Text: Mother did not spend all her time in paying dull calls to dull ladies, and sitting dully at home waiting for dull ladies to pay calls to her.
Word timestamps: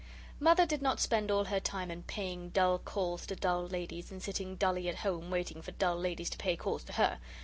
Mother 0.39 0.65
did 0.65 0.81
not 0.81 0.99
spend 0.99 1.29
all 1.29 1.43
her 1.45 1.59
time 1.59 1.91
in 1.91 2.01
paying 2.01 2.49
dull 2.49 2.79
calls 2.79 3.27
to 3.27 3.35
dull 3.35 3.67
ladies, 3.67 4.09
and 4.11 4.19
sitting 4.19 4.55
dully 4.55 4.89
at 4.89 4.95
home 5.05 5.29
waiting 5.29 5.61
for 5.61 5.73
dull 5.73 5.97
ladies 5.99 6.31
to 6.31 6.39
pay 6.39 6.55
calls 6.57 6.83
to 6.85 6.93
her. 6.93 7.19